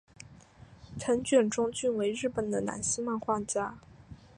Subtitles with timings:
[0.97, 3.77] 藤卷忠俊为日本的男性漫画家。